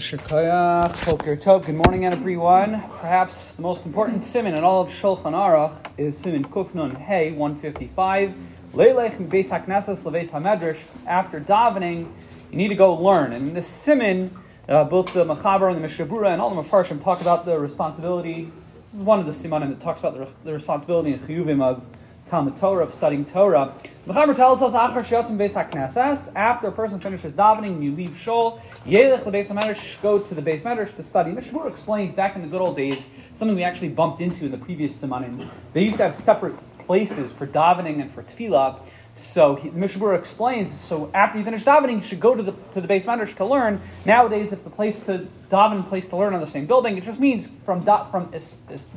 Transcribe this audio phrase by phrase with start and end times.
[0.00, 1.66] Tov.
[1.66, 2.82] Good morning, everyone.
[3.00, 8.34] Perhaps the most important simon in all of Shulchan Aruch is simon Kufnun Hey 155.
[8.72, 10.78] Leilech Beis Haknesses Leveis Hamedrash.
[11.06, 12.10] After davening,
[12.50, 13.34] you need to go learn.
[13.34, 14.34] And in this simon,
[14.70, 17.58] uh, both the Mechaber and the Mishnah Brura and all the Mefarshim talk about the
[17.58, 18.50] responsibility.
[18.86, 21.84] This is one of the simanim that talks about the, the responsibility and chiyuvim of
[22.26, 23.74] Talmud Torah, of studying Torah.
[24.06, 29.50] Mechaber tells us, Beis HaKnesses, after a person finishes davening, you leave Shul, Yelech Beis
[29.52, 31.32] HaMedrash, go to the Beis Medrash to study.
[31.32, 34.50] Mishnah Brura explains back in the good old days, something we actually bumped into in
[34.50, 35.48] the previous Simanim.
[35.72, 38.80] They used to have separate places for davening and for tefillah.
[39.14, 40.72] So he, Mishnah Brura explains.
[40.72, 43.44] So after you finish davening, you should go to the to the Beis Medrash to
[43.44, 43.80] learn.
[44.06, 47.18] Nowadays, if the place to daven place to learn on the same building, it just
[47.18, 48.32] means from from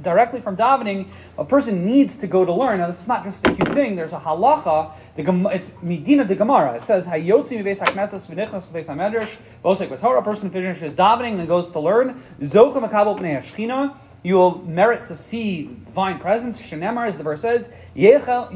[0.02, 2.78] directly from davening, a person needs to go to learn.
[2.78, 3.96] Now, is not just a cute thing.
[3.96, 4.92] There's a halacha.
[5.16, 5.24] The
[5.54, 6.76] it's midina de Gemara.
[6.76, 9.36] It says hayotzi mibeis haknesses v'nichnas beis hamedrash.
[9.64, 10.20] Bosek Torah.
[10.20, 12.24] A person finishes davening and goes to learn.
[12.40, 16.62] Zocha makabel pnei you will merit to see divine presence.
[16.62, 18.50] Shenemar, as the verse says, Yelchu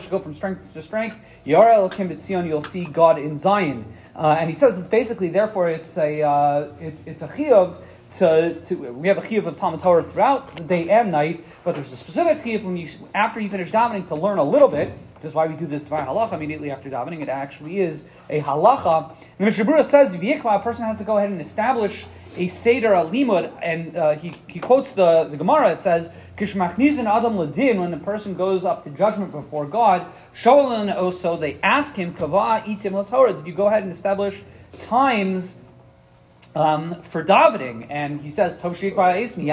[0.00, 1.18] should go from strength to strength.
[1.44, 3.84] Yara Elokim B'tzion, you'll see God in Zion.
[4.14, 7.78] Uh, and he says it's basically, therefore, it's a uh, it, it's a chiyuv
[8.18, 11.74] to, to, we have a chiyuv of Talmud Torah throughout the day and night, but
[11.74, 14.92] there's a specific chiyuv when you after you finish davening to learn a little bit.
[15.20, 17.20] That's why we do this divine halacha immediately after davening.
[17.20, 19.10] It actually is a halacha.
[19.10, 22.90] And the Mishnah Brura says, a person has to go ahead and establish a Seder
[22.90, 27.92] Alimud, and uh, he, he quotes the, the Gemara, it says, Kishmachnizin Adam Ladin, when
[27.92, 33.08] a person goes up to judgment before God, Sholan also, they ask him, Kava Itim
[33.08, 34.42] Torah, did you go ahead and establish
[34.80, 35.60] times
[36.54, 37.86] um, for davening?
[37.90, 39.44] And he says, Tov Shik Mishom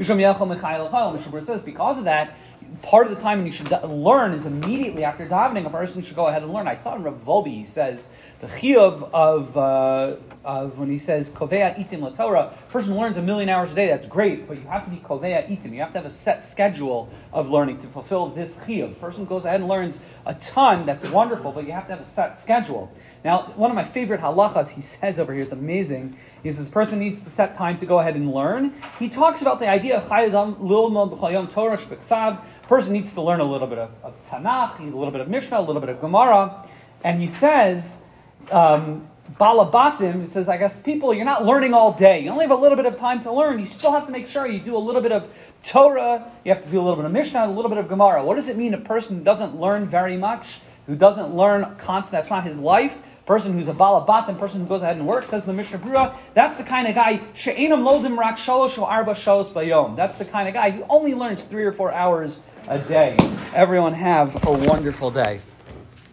[0.00, 1.44] Yelchel Michael Chayil.
[1.44, 2.36] says, because of that,
[2.82, 5.66] part of the time when you should learn is immediately after davening.
[5.66, 6.68] A person should go ahead and learn.
[6.68, 8.10] I saw in Rav Wolbe, he says
[8.40, 12.52] the chiyuv of uh, of when he says kovea itim la Torah.
[12.70, 13.88] Person learns a million hours a day.
[13.88, 15.72] That's great, but you have to be kovea itim.
[15.72, 18.98] You have to have a set schedule of learning to fulfill this chiyuv.
[19.00, 20.86] Person goes ahead and learns a ton.
[20.86, 22.92] That's wonderful, but you have to have a set schedule.
[23.24, 25.42] Now, one of my favorite halachas he says over here.
[25.42, 26.16] It's amazing.
[26.42, 28.74] He says person needs to set time to go ahead and learn.
[28.98, 33.40] He talks about the idea of chayadam lilma b'chayom Torah shbeksav person needs to learn
[33.40, 36.00] a little bit of, of Tanakh, a little bit of Mishnah, a little bit of
[36.00, 36.66] Gemara,
[37.04, 38.02] and he says,
[38.50, 39.08] um,
[39.40, 42.20] Balabatim, says, I guess people, you're not learning all day.
[42.20, 43.58] You only have a little bit of time to learn.
[43.58, 45.28] You still have to make sure you do a little bit of
[45.64, 48.24] Torah, you have to do a little bit of Mishnah, a little bit of Gemara.
[48.24, 52.30] What does it mean a person doesn't learn very much, who doesn't learn constant, that's
[52.30, 53.02] not his life?
[53.26, 56.56] Person who's a balabatim, person who goes ahead and works, says the Mishnah Brura, that's
[56.56, 59.96] the kind of guy, she'enam lodim rak shalosh arba shalos bayom.
[59.96, 63.16] That's the kind of guy who only learns three or four hours a day.
[63.54, 65.40] Everyone have a wonderful day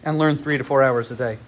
[0.02, 1.38] and learn three to four hours a day.